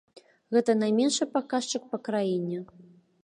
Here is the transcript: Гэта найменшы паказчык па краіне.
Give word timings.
Гэта 0.55 0.75
найменшы 0.83 1.27
паказчык 1.35 1.83
па 1.91 1.97
краіне. 2.09 2.57